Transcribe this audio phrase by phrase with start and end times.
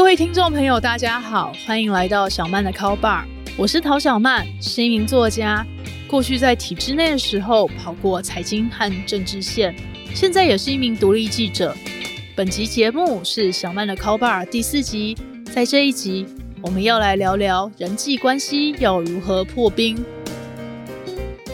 [0.00, 3.22] 各位听众朋友，大家好，欢迎来到小曼的 Call Bar。
[3.54, 5.64] 我是陶小曼，是一名作家。
[6.08, 9.76] 过去在体制内的时候，跑过财经和政治线，
[10.14, 11.76] 现在也是一名独立记者。
[12.34, 15.14] 本集节目是小曼的 Call Bar 第四集，
[15.44, 16.26] 在这一集，
[16.62, 20.02] 我们要来聊聊人际关系要如何破冰。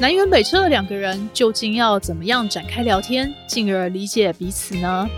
[0.01, 5.09] 南辕北辙的两个人，究竟要怎么样展开聊天，进而理解彼此呢？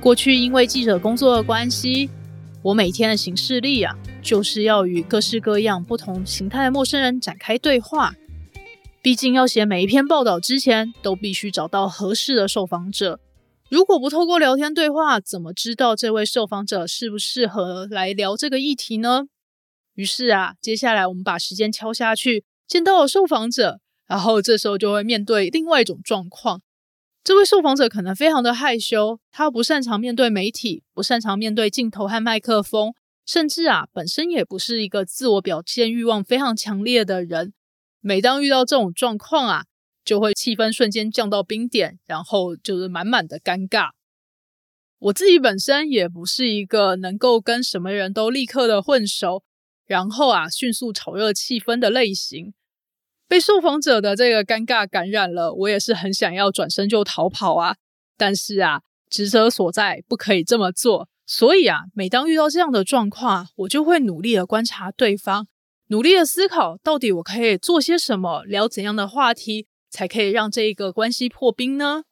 [0.00, 2.08] 过去因为记者工作的关系，
[2.62, 8.14] 我每天的行事历啊，就是要与各式各样不同形态的陌生人展开对话。
[9.02, 13.18] 毕竟要写每一篇报道之前，都必须找到合适的受访者。
[13.68, 19.24] 如果不透过聊天对话，怎么知道这位受访者适不适合来聊这个议题呢？
[19.94, 26.62] 于是啊，接下来我们把时间敲下去，见到了受访者，然后这时候就会面对另外一种状况。
[27.28, 32.94] 这位受访者可能非常的害羞，他不擅长面对媒体，不擅长面对镜头和麦克风，
[33.26, 37.52] 甚至啊，本身也不是一个自我表现欲望非常强烈的人。
[38.00, 39.64] 每当遇到这种状况啊，
[40.02, 43.90] 就会气氛瞬间降到冰点，然后就是满满的尴尬。
[44.98, 49.42] 我自己本身也不是一个能够跟什么人都立刻的混熟，
[49.84, 52.54] 然后啊，迅速炒热气氛的类型。
[53.28, 57.76] 被受访者的这个尴尬感染了，我也是很想要转身就逃跑啊！
[58.16, 61.08] 但是啊，职责所在，不可以这么做。
[61.26, 65.46] 所以啊，每当遇到这样的状况，我就会努力的观察对方，
[65.88, 72.04] 努力的思考，到底我可以做些什么，聊怎样的话题，才可以让这一个关系破冰呢？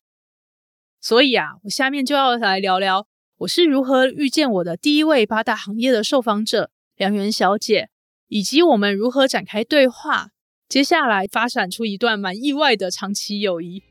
[1.00, 3.06] 所以啊，我下面就要来聊聊，
[3.38, 7.88] 我是如何遇见我的第一位八大行业的受访者梁媛小姐，
[8.28, 10.28] 以及我们如何展开对话。
[10.68, 13.84] 接下来发展出一段蛮意外的长期友谊。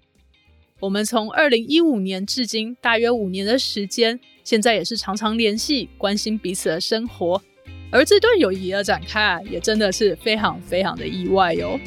[0.81, 7.41] 我们从二零一五年至今，大约五年的时间，现在也是常常联系，关心彼此的生活。
[7.91, 11.79] 而这段友谊的展开啊，也真的是非常非常的意外哟。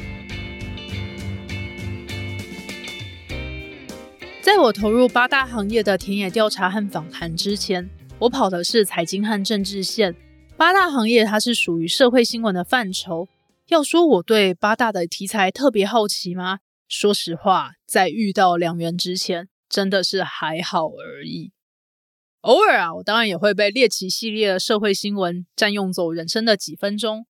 [4.41, 10.15] 在我投入八大行业的田野调查和访谈之前，我跑的是财经和政治线。
[10.57, 13.27] 八大行业它是属于社会新闻的范畴。
[13.69, 16.59] 要说我对八大的题材特别好奇吗？
[16.87, 21.51] 说实话，在遇到两元之前，真的是还好而已。
[22.41, 27.27] 偶尔啊，我当然也会被猎奇系列的社会新闻占用走人生的几分钟。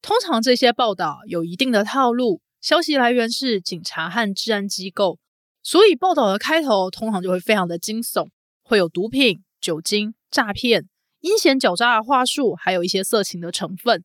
[0.00, 5.18] 通常这些报道有一定的套路，消息来源是警察和治安机构，
[5.62, 8.28] 所以报道的开头通常就会非常的惊悚，
[8.62, 10.88] 会有毒品、酒精、诈骗、
[11.20, 14.02] 阴险狡诈的话术，还有一些色情的成分。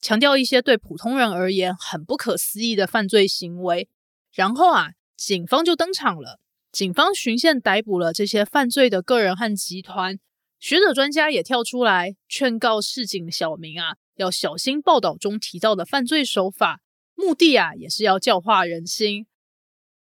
[0.00, 3.88] 强调一些对普通人而言很不可思议的犯罪行为，
[4.32, 6.40] 然后啊，警方就登场了。
[6.72, 10.18] 警方循线逮捕了这些犯罪的个人和集团，
[10.58, 16.80] 学者专家也跳出来劝告市井小民啊，要小心报道中提到的犯罪手法，
[17.14, 19.26] 目的啊，也是要教化人心。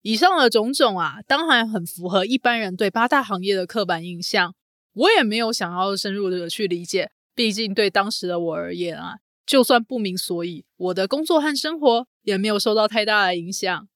[0.03, 4.53] 以上的种种啊，当然很符合一般人对八大行业的刻板印象。
[4.93, 9.15] 我也没有想要深入的去理解，毕竟对当时的我而言啊。
[9.45, 13.87] 就算不明所以，我的工作和生活也没有受到太大的影响。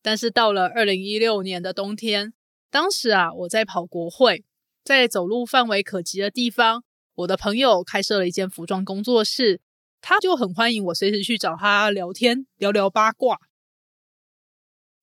[0.00, 2.32] 但是到了二零一六年的冬天，
[2.70, 4.44] 当时啊，我在跑国会，
[4.82, 6.84] 在走路范围可及的地方，
[7.16, 9.60] 我的朋友开设了一间服装工作室，
[10.00, 13.38] 他就很欢迎我随时去找他聊天，聊聊八卦。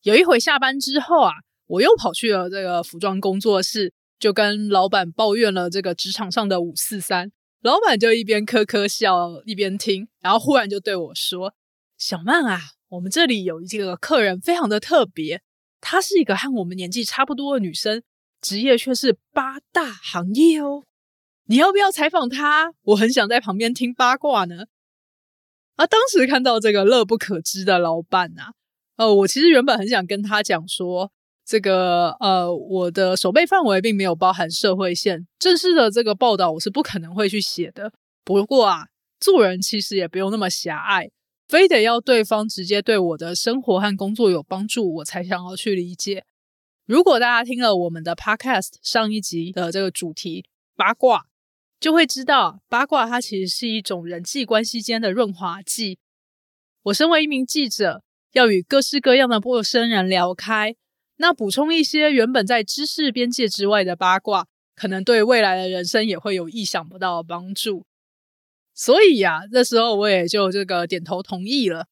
[0.02, 1.34] 有一回下班之后啊，
[1.68, 7.32] 我又跑去了这个服装工作室，就跟老板抱怨了这个职场上的五四三。
[7.66, 11.56] 老板就一边呵呵笑一边听，然后忽然就对我说
[11.98, 12.60] ：“小曼啊，
[12.90, 15.42] 我们这里有一个客人非常的特别，
[15.82, 18.04] 她是一个和我们年纪差不多的女生，
[18.40, 20.84] 职业却是八大行业哦。
[21.50, 22.72] 你要不要采访她？
[22.84, 24.66] 我很想在旁边听八卦呢。”
[25.78, 28.54] 啊，当时看到这个乐不可支的老板啊，
[28.98, 31.12] 呃，我其实原本很想跟他讲说。
[31.46, 37.94] 这个呃，我的守备范围并没有包含社会线，正式的这个报道我是不可能会去写的。
[38.24, 38.88] 不过啊，
[39.20, 41.12] 做人其实也不用那么狭隘，
[41.48, 46.26] 非得要对方直接对我的生活和工作有帮助，我才想要去理解。
[46.88, 50.46] 如果大家听了我们的 Podcast 上一集的这个主题
[50.76, 51.26] 八卦，
[51.80, 56.00] 就会知道八卦它其实是一种人际关系间的润滑剂。
[56.84, 58.04] 我身为一名记者，
[58.34, 60.76] 要与各式各样的陌生人聊开。
[61.18, 67.86] 那补充一些原本在知识边界之外的八卦，可能对未来的人生也会有意想不到的帮助。
[68.74, 71.88] 所以呀、啊，这时候我也就这个点头同意了。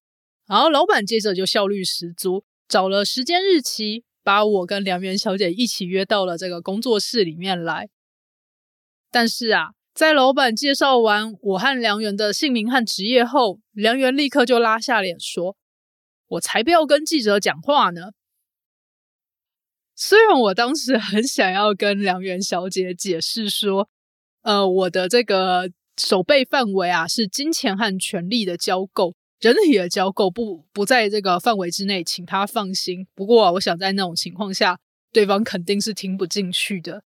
[0.46, 7.88] 然后老板接着就效率十足，找了时间日期，把我跟梁媛小姐一起约到了这个工作室里面来。
[9.10, 15.56] 但是啊，在老板介绍完我和梁媛的姓名和职业后，梁媛立刻就拉下脸说
[16.28, 18.10] ：“我才不要跟记者讲话呢。”
[19.95, 23.88] 虽然我当时很想要跟梁媛小姐解释说，
[24.42, 29.13] 呃，我的这个守备范围啊是金钱和权力的交媾。
[29.40, 33.06] 人体的交媾不不在这个范围之内，请他放心。
[33.13, 34.80] 不过，我想在那种情况下，
[35.12, 37.04] 对方肯定是听不进去的。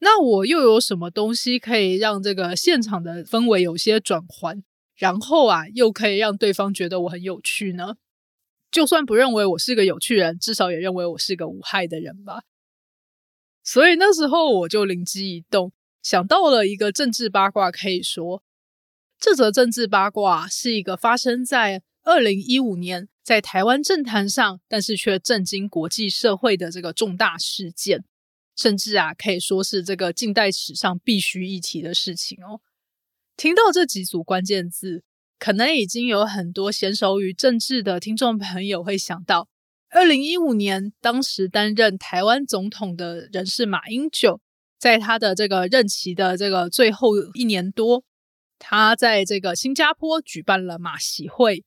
[0.00, 4.62] 那我又有什么东西可以让这个现场的氛围有些转换，
[4.96, 7.94] 然后啊，又可以让对方觉得我很有趣呢？
[8.74, 12.42] 就算不认为我是个有趣人，至少也认为我是个无害的人吧。
[13.62, 15.72] 所以那时候我就灵机一动，
[16.02, 18.42] 想到了一个政治八卦，可以说。
[19.20, 28.04] 这则政治八卦是一个发生在二零一五年，在台湾政坛上，但是却震惊国际社会的这个重大事件，
[28.56, 32.60] 甚至啊，可以说是这个近代史上必须一提的事情哦。
[33.36, 35.04] 听到这几组关键字，
[35.38, 39.48] 可能已经有很多娴熟于政治的听众朋友会想到，
[39.90, 44.40] 二零一五年当时担任台湾总统的人是马英九，
[44.78, 48.04] 在他的这个任期的这个最后一年多。
[48.58, 51.64] 他在这个新加坡举办了马习会，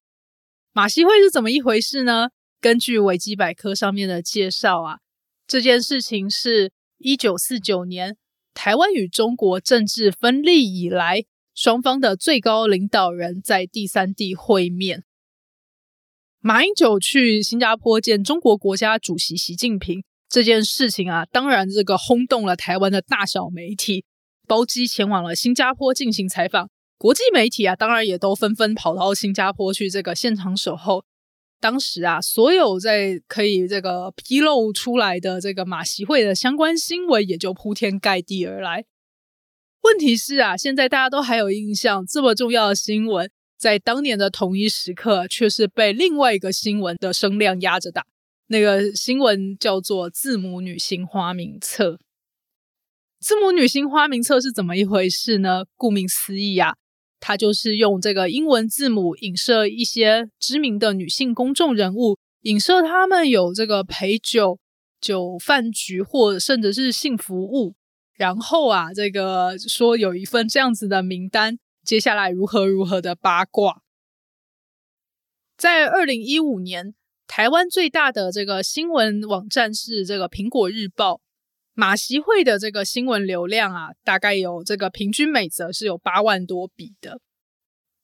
[0.72, 2.30] 马习会是怎么一回事呢？
[2.60, 5.00] 根据维基百科上面的介绍啊，
[5.46, 8.18] 这件事情是一九四九年
[8.56, 11.26] 台湾与中国政治分立以来，
[11.58, 15.04] 双方的最高领导人在第三地会面。
[16.40, 24.06] 马英九去新加坡见中国国家主席习近平这件事情啊，当然这个轰动了台湾的大小媒体，
[24.48, 26.70] 包机前往了新加坡进行采访。
[27.00, 31.06] 国际媒体啊，当然也都纷纷跑到新加坡去这个现场守候。
[31.60, 38.86] 当时啊，所有在可以这个披露出来的这个马习会的相关新闻，也就铺天盖地而来。
[39.88, 48.06] 问题是啊，现在大家都还有印象，这么重要的新闻，在当年的同一时刻，却是被另外一个新闻的声量压着打。
[48.48, 51.98] 那个新闻叫做“字母女星花名册”。
[53.22, 55.64] 字母女星花名册是怎么一回事呢？
[55.78, 56.76] 顾名思义啊。
[57.22, 64.60] 它就是用这个英文字母影射一些知名的女性公众人物，影射他们有这个陪酒、
[65.00, 67.74] 酒饭局或甚至是性服务，
[68.18, 73.84] 然后啊，这个说有一份这样子的名单，接下来如何如何的八卦。
[75.56, 76.96] 在二零一五年，
[77.28, 81.22] 台湾最大的这个新闻网站是这个苹果日报。
[81.74, 87.22] 马习会的这个新闻流量啊，大概有这个平均每则是有八万多笔的。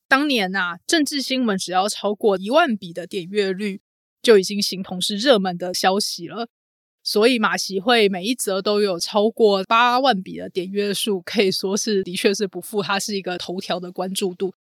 [0.08, 3.82] 当年啊，政治新闻只要超过一万笔的点阅率，
[4.22, 6.50] 就已经形同是热门的消息了。
[7.04, 14.54] 所以马习会每一则都有超过八万笔的点阅数，可以说是的确是不负它是一个头条的关注度。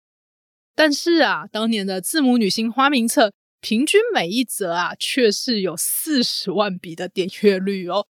[0.75, 3.31] 但是啊，当年的字母女星花名册，
[3.61, 8.07] 平均每一则啊，却是有四十万笔的点阅率哦。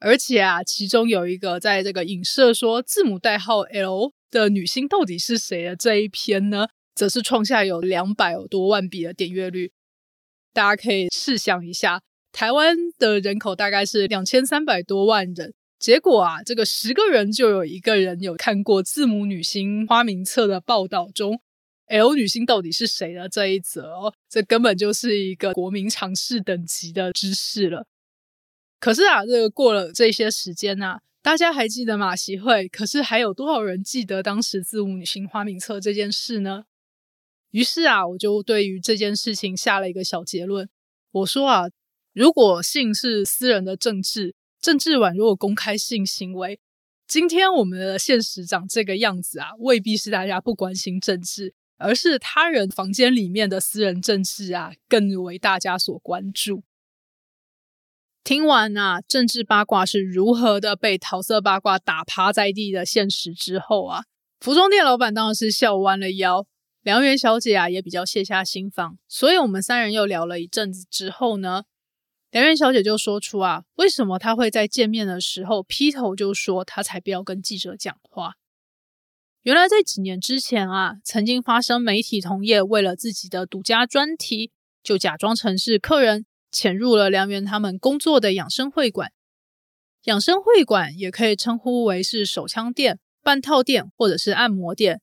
[0.00, 6.66] 而且啊，其中有一个在这个影射说字母代号 L 的女星到底是谁的这一篇呢，
[6.96, 9.70] 则是创下有两百多万笔的点阅率。
[10.52, 12.02] 大家可以试想一下，
[12.32, 21.40] 台湾的人口大概是两千三百多万人，结果啊，这个十个人就有一个人有看过字母女星花名册的报道中
[21.86, 27.86] ，L 女星到底是谁的这一则哦，这根本就是一个国民常识等级的知识了。
[28.80, 32.66] 可是啊，这个过了这些时间啊，大家还记得马习会？
[32.68, 36.64] 可是还有多少人记得当时字母女星花名册这件事呢？
[37.50, 40.68] 于是啊，我就对于这件事情下了一个小结论。
[41.10, 41.64] 我说啊，
[42.12, 46.60] 如果性是私人的政治，政治宛若公开性行为，
[47.06, 56.62] 今天我们的现实长这个样子啊，未必是大家不关心政治，而是他人房间里面的私人政治啊，更为大家所关注。
[58.22, 64.04] 听完啊，政治八卦是如何的被桃色八卦打趴在地的现实之后啊，
[64.38, 66.46] 服装店老板当然是笑弯了腰，
[66.82, 71.64] 梁媛小姐啊也比较卸下心防，所以我们三人又聊了一阵子之后呢，
[72.32, 78.36] 梁媛小姐就说出啊，为什么她会在见面的时候劈头就说她才不要跟记者讲话。
[79.42, 84.50] 原来在几年之前啊，曾经发生媒体同业为了自己的独家专题，
[84.82, 86.26] 就假装成是客人。
[86.50, 89.10] 潜入了梁媛他们工作的养生会馆，
[90.02, 95.00] 养生会馆也可以称呼为是手枪店、半套店或者是按摩店。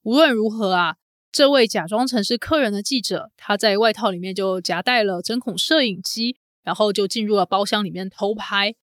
[0.00, 0.96] 无论如何啊，
[1.30, 8.74] 这位假装成是客人的记者，他在外套里面就夹带了针孔摄影机，然后就进入了包厢里面偷拍。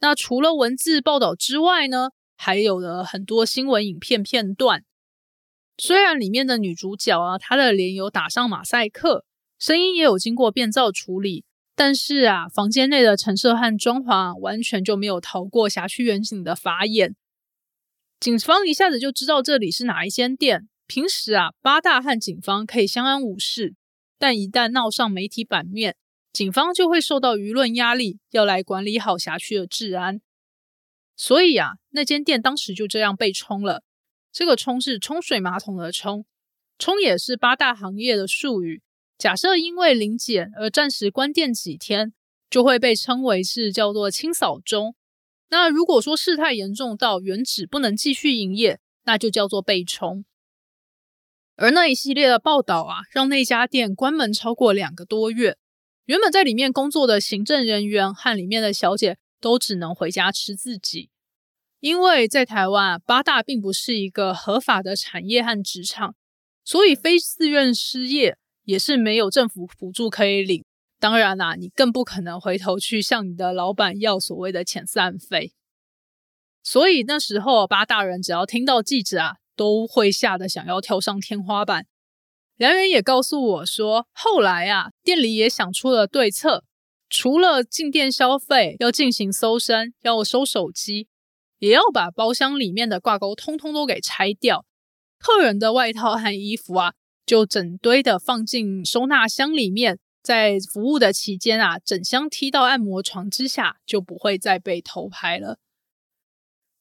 [0.00, 4.84] 那除了文字报道之外呢，还有了很多新闻影片片段。
[5.78, 9.24] 虽然里面的女主角啊，她的脸有打上马赛克，
[9.60, 11.44] 声音也有经过变造处理，
[11.76, 17.14] 但是啊，房间内的陈设和装潢完全就没有逃过辖区远景的法眼。
[18.18, 20.68] 警方一下子就知道这里是哪一间店。
[20.86, 23.74] 平时啊，八大和警方可以相安无事，
[24.18, 25.96] 但一旦闹上媒体版面，
[26.34, 30.20] 警方就会受到舆论压力，要来管理好辖区的治安。
[31.14, 33.84] 所以啊，那间店当时就这样被冲了。
[34.32, 36.26] 这个“冲”是冲水马桶的“冲
[36.76, 38.82] ”，“冲”也是八大行业的术语。
[39.16, 42.12] 假设因为临检而暂时关店几天，
[42.50, 44.96] 就会被称为是叫做清扫中。
[45.50, 50.24] 那如果说事态严重到原址不能继续营业，那就叫做被冲。
[51.54, 55.58] 而那一系列的报道啊，让那家店关门超过两个多月。
[56.06, 61.10] 原本在里面工作的行政人员和里面的小姐都只能回家吃自己。
[61.80, 66.14] 因为在台湾啊，八大并不是一个合法的产业和职场，
[66.64, 70.64] 所以非自愿失业也是没有政府补助可以领。
[70.98, 75.52] 当然啦，你更不可能回头去向你的老板要所谓的遣散费。
[76.62, 81.86] 所以那时候，八大人只要听到记者啊，都会吓得想要跳上天花板。
[82.56, 86.64] 梁元也告诉我说，后来啊，店里也想出了对策，
[87.08, 91.08] 除了进店消费要进行搜身，要收手机。
[91.60, 94.66] 也要把包厢里面的挂钩通通都给拆掉，
[95.18, 96.92] 客人的外套和衣服啊，
[97.24, 105.58] 就整堆的放进收纳箱里面，在服务的期间啊，整箱踢到按摩床之下，就不会再被偷拍了。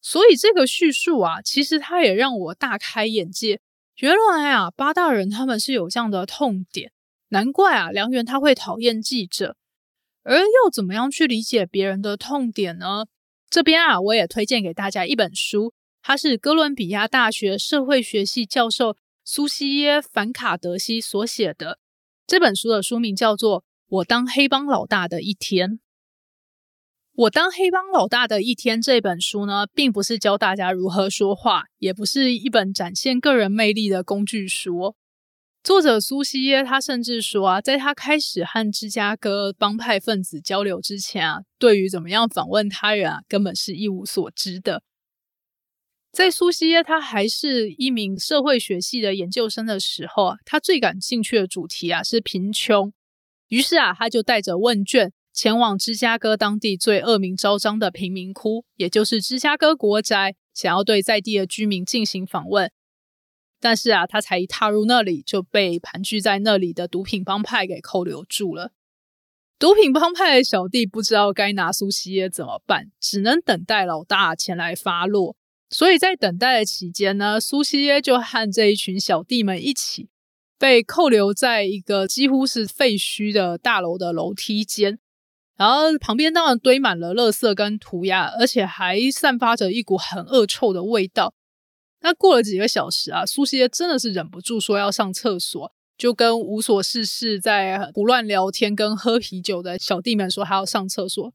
[0.01, 3.61] 所以这个叙述啊，其实它也让我大开眼界，
[3.97, 6.91] 原来啊，八大人他们是有这样的痛点，
[7.29, 9.55] 难怪啊，梁元他会讨厌记者，
[10.23, 13.05] 而又怎么样去理解别人的痛点呢？
[13.49, 21.77] 这边啊，我也推荐给大家一本书，它是哥伦比亚大学社会学系教授苏西耶·凡卡德西所写的。
[22.25, 25.69] 这本书的书名叫做《我当黑帮老大的一天》。
[27.15, 34.95] 我当黑帮老大的一天这本书呢，并不是教大家如何说话，也不是一本展现个人魅力的工具书。
[35.63, 44.81] 作者苏西耶，他甚至说啊，在他开始和芝加哥帮派分子交流之前啊，对于怎么样访问他人啊，根本是一无所知的。
[46.11, 52.91] 在苏西耶他还是一名社会学系的研究生的时候啊，他最感兴趣的主题啊是贫穷，
[53.49, 62.71] 于是啊，他就带着问卷前往芝加哥当地最恶名昭彰的贫民窟，也就是芝加哥国宅，想要对在地的居民进行访问。
[63.59, 68.73] 但是啊，他才一踏入那里，就被盘踞在那里的毒品帮派给扣留住了。
[69.57, 75.37] 毒品帮派的小弟不知道该拿苏西耶怎么办，只能等待老大前来发落。
[75.69, 80.09] 所以在等待的期间呢，苏西耶就和这一群小弟们一起
[80.59, 84.99] 被扣留在一个几乎是废墟的大楼的楼梯间，
[85.55, 91.33] 然后旁边当然堆满了垃圾跟涂鸦，而且还散发着一股很恶臭的味道。
[92.01, 101.33] 那过了几个小时啊，苏西耶真的是忍不住说要上厕所，就跟无所事事在胡乱聊天跟喝啤酒的小弟们说他要上厕所，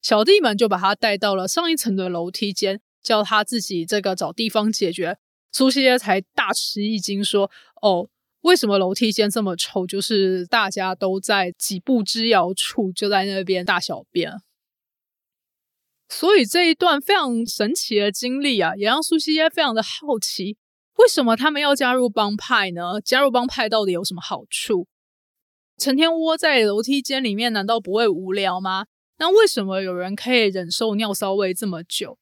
[0.00, 5.18] 小弟们就把他带到了上一层的楼梯间，叫他自己这个找地方解决。
[5.50, 8.08] 苏西耶才大吃一惊，说：“哦，
[8.46, 9.84] 为什么楼梯间这么臭？
[9.84, 14.32] 就是大家都在几步之遥处，就在那边大小便。”
[16.08, 20.56] 所以这一段非常神奇的经历啊，也让苏西耶非常的好奇，
[20.98, 23.00] 为什么他们要加入帮派呢？
[23.04, 24.86] 加入帮派到底有什么好处？
[25.76, 28.86] 成天窝在楼梯间里面，难道不会无聊吗？
[29.18, 32.16] 那为什么有人可以忍受尿骚味这么久？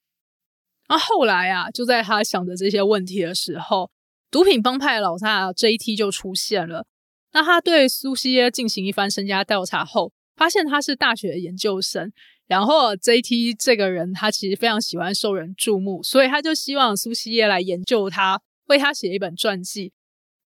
[0.88, 3.90] 那后来啊，就在他想着这些问题的时候，
[4.35, 6.88] 毒品帮派老大 JT 就出现了。
[7.33, 12.12] 那他对苏西耶进行一番身家调查后，发现他是大学的研究生。
[12.49, 19.93] 然后 JT 这个人，他其实非常喜欢受人注目，所以他就希望苏西耶来研究他，为他写一本传记。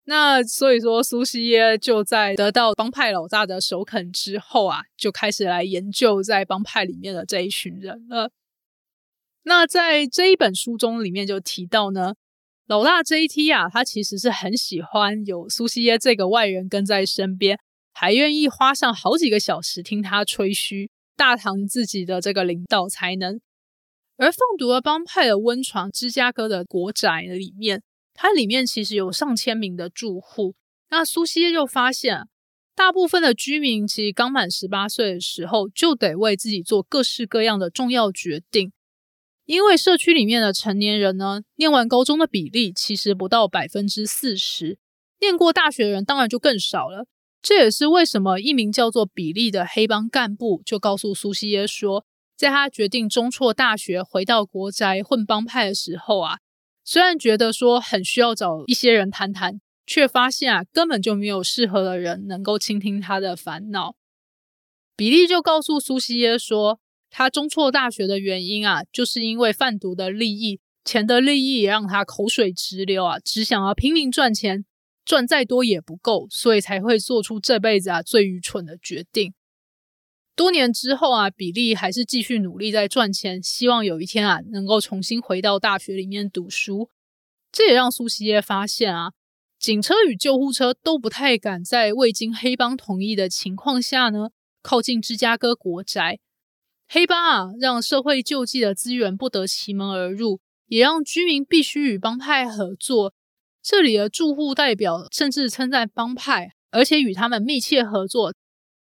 [0.05, 8.31] 那所以说，苏西耶就在得到帮派老大的首肯之后啊，就开始来研究在帮派里面的这一群人了。
[9.43, 12.15] 那在这一本书中里面就提到呢，
[12.67, 17.59] 老大 JT 啊，他其实是很喜欢有苏西耶这个外人跟在身边，
[17.93, 20.91] 还愿意花上好几个小时听他吹嘘。
[21.17, 23.41] 大唐自己的这个领导才能，
[24.17, 27.83] 而放毒了帮派的温床芝加哥的国宅里面，
[28.15, 30.57] 它里面其实有上千名的住户。
[30.91, 32.23] 那苏西耶就发现，
[32.75, 38.73] 大部分的居民其实刚满十八岁的时候，就得为自己做各式各样的重要决定。
[39.47, 44.79] 因为社区里面的成年人呢，念完高中的比例其实不到百分之四十，
[45.21, 47.07] 念过大学的人当然就更少了。
[47.43, 56.39] 这也是为什么一名叫做比利的黑帮干部就告诉苏西耶说，在他决定中辍大学回到国宅混帮派的时候啊，
[56.83, 63.95] 虽然觉得说很需要找一些人谈谈，却发现啊根本就没有适合的人能够倾听他的烦恼。
[64.97, 66.81] 比利就告诉苏西耶说，
[67.17, 74.65] 他中辍大学的原因啊，就是因为贩毒的利益，钱的利益也让他口水直流啊，只想要拼命赚钱。
[75.05, 79.33] 赚再多也不够，所以才会做出这辈子啊最愚蠢的决定。
[80.35, 86.89] 多年之后啊，比利还是继续努力在赚钱，希望有一天啊能够重新回到大学里面读书。
[87.53, 89.13] 这也让苏西耶发现啊，
[89.57, 94.31] 警车与救护车都不太敢在未经黑帮同意的情况下呢
[94.63, 96.19] 靠近芝加哥国宅。
[96.87, 103.15] 黑帮啊让社会救济的资源不得其门而入，也让居民必须与帮派合作。
[103.63, 108.35] 这里的住户代表甚至称赞帮派，而且与他们密切合作，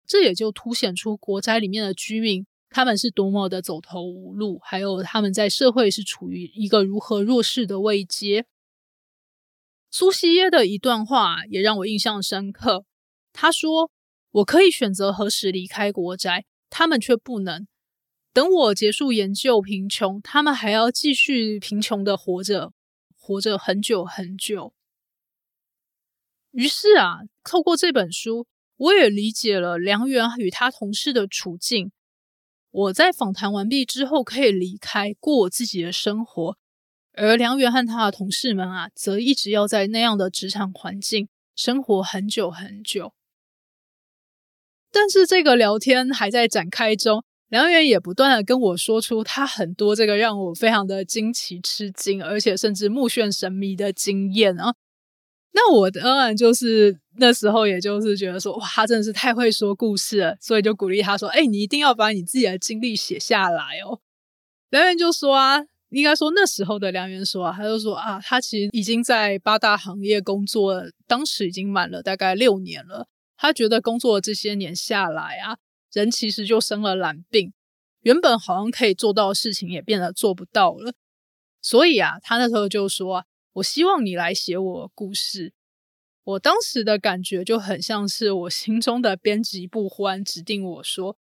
[0.06, 8.44] 这也就凸显出国宅里面的居民他们是多么的走投无路，还有他们在社会是处于一个如何弱势的位阶。
[9.90, 12.84] 苏西耶的一段话也让我印象深刻，
[13.32, 13.90] 他说
[14.32, 17.66] ：“我可以选择何时离开国宅，他们却不能。
[18.36, 22.74] 等我结束研究贫穷，他们还要继续贫穷的活着。”
[23.16, 24.74] 活着很久很久。
[26.50, 31.92] 于是啊，透过这本书，我也理解了梁元与他同事的处境。
[32.70, 36.58] 我在访谈完毕之后可以离开，过我自己的生活，
[37.14, 43.14] 而梁元和他的同事们啊，则一直要在那样的职场环境生活很久很久。
[44.92, 47.24] 但是这个聊天还在展开中。
[47.48, 54.74] 梁元也不断的跟我说出他很多这个让我非常的惊奇、吃惊，而且甚至目眩神迷的经验啊。
[55.52, 64.00] 那我当然就是那时候，也就是觉得说，哇，他真的是太会说故事了，所以就鼓励他说：“哎，你一定要把你自己的经历写下来哦。”
[64.70, 65.58] 梁元就说啊，
[65.90, 73.06] 应该说那时候的梁元说啊，他就说啊，他其实已经在八大行业工作了，当时已经满了大概六年了。
[73.38, 75.56] 他觉得工作这些年下来啊。
[75.96, 77.54] 人其实就生了懒病，
[78.02, 80.92] 原本好像可以做到的事情也变得做不到了。
[81.62, 85.54] 所以啊，他那时候就说：“我希望你来写我的故事。”
[86.22, 91.16] 我当时的感觉就很像是我心中的编辑部忽然指定我说：“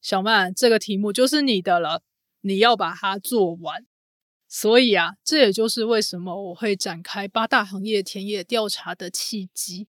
[0.00, 2.02] 小曼，这个题目就是你的了，
[2.40, 3.84] 你要把它做完。”
[4.48, 9.86] 所以啊，这也就是为什么我会展开八大行业田野调查的契机。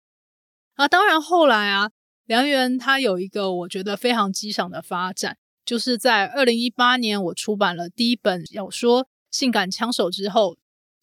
[0.73, 1.91] 啊，当然后来啊。
[2.25, 10.57] 梁元他有一个我觉得非常激赏的发展，就是在二零一八年我出版了第一本小说《性感枪手》之后，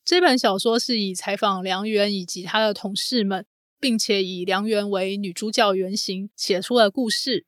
[0.04, 3.46] 这本小说是以采访梁元以及他的同事们，
[3.78, 7.46] 并且以梁元为女主角原型写出了故事。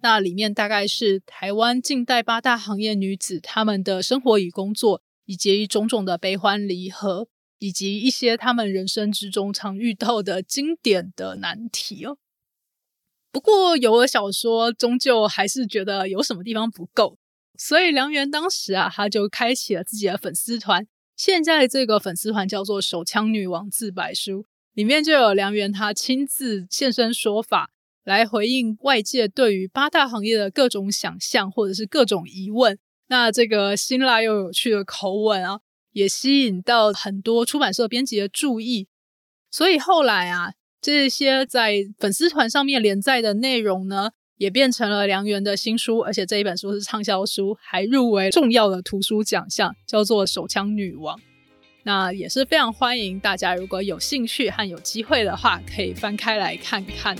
[0.00, 7.28] 那里面大概是台湾近代八大行业女子她们的生活与工作，以及种种的悲欢离合，
[7.60, 12.18] 以及一些她们人生之中常遇到的经典的难题哦。
[13.32, 17.16] 不过，有了小说，终究还是觉得有什么地方不够，
[17.56, 20.86] 所以梁元当时啊，他就开启了自己的粉丝团。
[21.16, 27.70] 现在这个粉丝团叫做“手枪女王自白书”，里面就有梁元他亲自现身说法，
[28.04, 32.78] 来回应外界对于八大行业的各种想象或者是各种疑问。
[33.08, 35.60] 那这个辛辣又有趣的口吻啊，
[35.92, 38.88] 也吸引到很多出版社编辑的注意。
[39.50, 40.52] 所以后来啊。
[40.82, 51.16] 这些在粉丝团上面连载的内容呢，也变成了梁元的新书，而且这一本书是畅销书，还入围重要的图书奖项，叫做《手枪女王》。
[51.84, 57.16] 那也是非常欢迎大家，如果有兴趣和有机会的话，可以翻开来看看。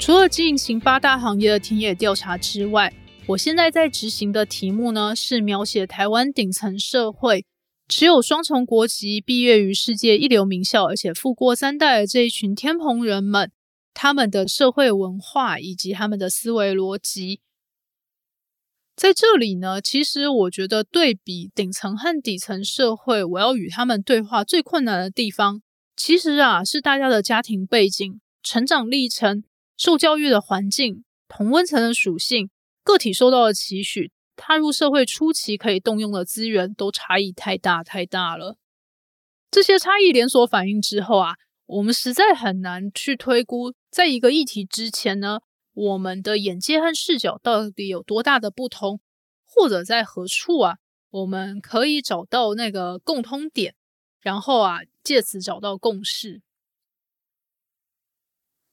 [0.00, 2.90] 除了进行八大行业的田野调查之外，
[3.26, 7.44] 我现在在执行的题目呢，是描写台湾顶层社会。
[7.86, 13.52] 持有双重国籍、毕业于世界一流名校，而且富过三代的这一群天蓬人们，
[13.92, 17.40] 他们的社会文化以及他们的思维逻辑，
[18.96, 25.60] 在这里呢，其实我觉得对比顶层和底层社会，我要与他们对话最困难的地方，
[25.94, 29.44] 其实啊，是大家的家庭背景、成长历程、
[29.76, 32.48] 受教育的环境、同温层的属性、
[32.82, 34.10] 个体受到的期许。
[34.36, 38.58] 踏入社会初期可以动用的资源都差异太大太大了。
[39.50, 45.40] 这些差异连锁反应之后啊，我们实在很难去推估，在一个议题之前呢，
[45.72, 49.00] 我们的眼界和视角到底有多大的不同，
[49.44, 50.78] 或者在何处啊，
[51.10, 53.76] 我们可以找到那个共通点，
[54.20, 56.42] 然后啊，借此找到共识。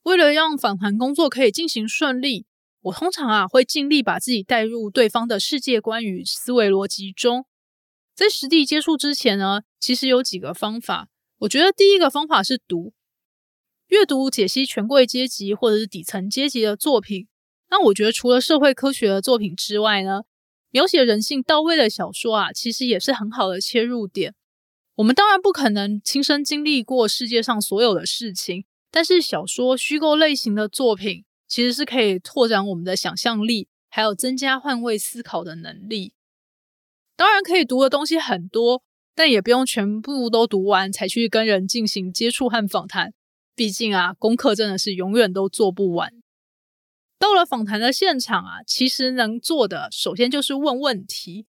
[0.01, 2.47] 为了让访谈工作可以进行顺利，
[2.81, 7.45] 我通常啊会尽力把自己带入对方的世界观与思维逻辑中。
[8.15, 11.09] 在实地接触之前呢，其实有几个方法。
[11.39, 12.93] 我觉得第一个方法是读，
[13.87, 17.27] 阅读解析权贵阶级或者是底层阶级的作品。
[17.69, 20.23] 那我觉得除了社会科学的作品之外呢，
[20.71, 24.35] 描写人性到位的小说啊，其实也是很好的切入点。
[24.95, 28.65] 我们当然不可能亲身经历过世界上所有的事情。
[28.91, 36.13] 但是小说虚构类型的作品其实是可以拓展我们的想象力，还有增加换位思考的能力。
[37.17, 38.83] 当然可以读的东西很多，
[39.13, 43.13] 但也不用全部都读完才去跟人进行接触和访谈。
[43.53, 46.13] 毕竟啊，功课真的是永远都做不完。
[47.19, 51.47] 到了访谈的现场啊，其实能做的首先就是问问题。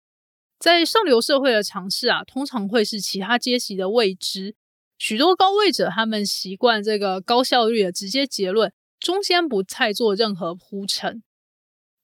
[0.60, 4.54] 在上流社会的尝试啊，通常会是其他阶级的未知。
[4.96, 11.22] 许多高位者，他们习惯这个高效率的直接结论，中间不太做任何铺陈。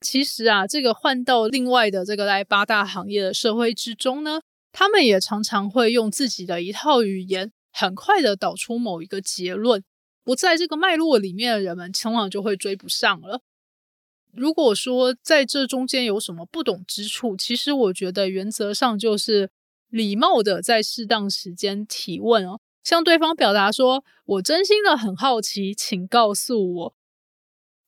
[0.00, 9.82] 其实啊，这个换到另外的这个在八大行业的社会之中呢，他们也常常会用自己的一套语言，很快的导出某一个结论。
[10.22, 13.42] 不在这个脉络里面的人们，往往就会追不上了。
[14.32, 19.50] 如果说在这中间有什么不懂之处，其实我觉得原则上就是
[19.88, 22.60] 礼貌的在适当时间提问哦。
[22.84, 26.94] 向对方表达说：“我真心的很好奇，请告诉我。”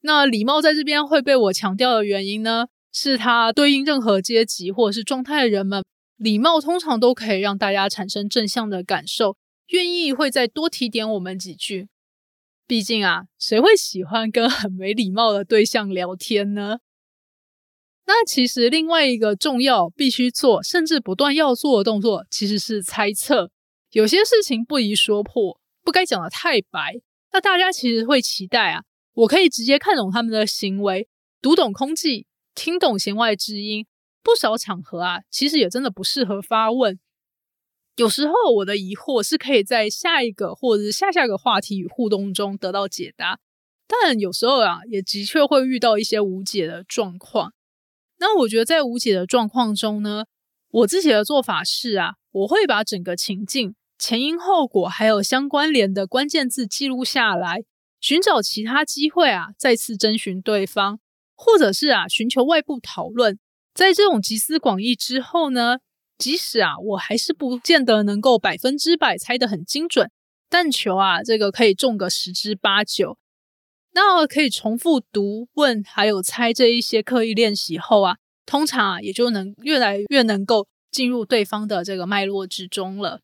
[0.03, 2.67] 那礼貌在这边会被我强调的原因呢？
[2.93, 5.85] 是它对应任何阶级或者是状态的人们，
[6.17, 11.89] 礼貌通常都可以让大家产生正向的感受，愿意会再多提点我们几句。
[12.67, 16.79] 毕竟啊，谁会喜欢跟很没礼貌的对象聊天呢？
[18.07, 23.51] 那其实另外一个重要、必须做，甚至不断要做的动作，其实是猜测。
[23.97, 27.01] 有些事情不宜说破，不该讲得太白。
[27.33, 31.09] 那大家其实会期待啊，我可以直接看懂他们的行为，
[31.41, 33.87] 读懂空气，听懂弦外之音。
[34.23, 37.01] 不少场合啊，其实也真的不适合发问。
[37.97, 43.41] 有时候我的疑惑是可以在下一个或者是下下个话题与互动中得到解答，
[43.89, 47.55] 但有时候啊，也的确会遇到一些无解的状况。
[48.19, 50.27] 那我觉得在无解的状况中呢，
[50.69, 53.75] 我自己的做法是啊，我会把整个情境。
[53.99, 57.65] 前因后果还有相关联的关键字记录下来，
[58.01, 60.99] 寻找其他机会啊，再次征询对方，
[61.35, 63.39] 或者是啊，寻求外部讨论。
[63.75, 65.79] 在这种集思广益之后呢，
[66.19, 70.11] 即使啊，我还是不见得能够百分之百猜得很精准，
[70.49, 73.19] 但求啊，这个可以中个十之八九。
[73.95, 83.21] 那可以重复读、问还有猜这一些刻意练习后啊，通常啊，也就能越来越能够进入对方的这个脉络之中了。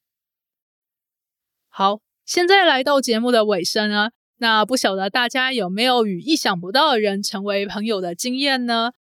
[1.74, 8.92] 好，现在来到节目的尾声呢，那不晓得大家有没有与意想不到的人成为朋友的经验呢？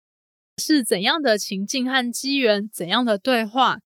[0.57, 3.79] 是怎样的情境和机缘，怎样的对话，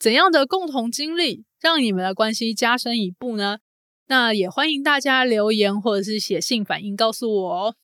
[0.00, 3.58] 怎样的共同经历，让你们的关系加深一步呢？
[4.08, 7.76] 那也欢迎大家留言或者是写信反映告诉我哦。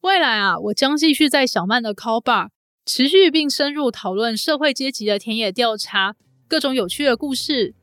[0.00, 2.48] 未来啊，我将继续在小曼的 Call Bar
[2.84, 6.16] 持续并深入讨论社会阶级的田野调查，
[6.48, 7.76] 各种有趣的故事。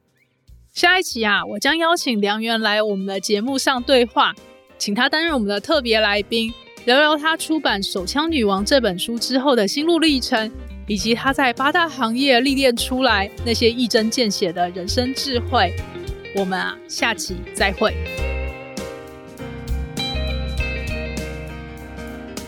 [0.74, 4.34] 下一期啊，我将邀请梁源来我们的节目上对话，
[4.78, 6.54] 请他担任我们的特别来宾，
[6.86, 10.50] 聊聊他出版《手枪女王》这本书之后的心路历程，
[10.88, 15.76] 以及他在八大行业历练出来那些一针见血的人生智慧。
[16.38, 17.94] 我们啊，下期再会。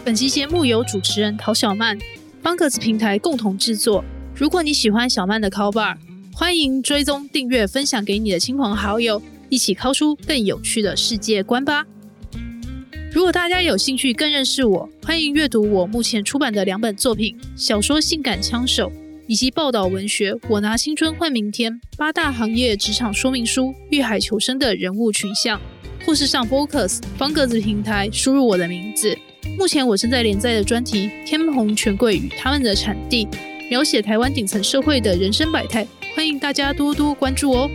[0.05, 1.99] 本期节目由主持人陶小曼、
[2.41, 4.01] 方格子平台共同制作。
[4.33, 5.97] 如果你喜欢小曼的 Call Bar，
[6.35, 11.85] 欢迎追踪、订阅、分享给你的亲朋好友，一起敲出更有趣的世界观吧。
[13.11, 18.89] 如果大家有兴趣更认识我，欢迎阅读我目前出版的两本作品：小说《性感枪手》
[19.27, 25.61] 以及报道文学《我拿青春换明天》八大行业职场说明书，遇海求生的人物群像，
[26.03, 29.15] 或是上 Focus 方格子平台输入我的名字。
[29.55, 33.27] 目前我正在连载的专题《天蓬权贵与他们的产地》，
[33.69, 35.87] 描写台湾顶层社会的人生百态。
[36.15, 37.69] 欢迎大家多多关注哦。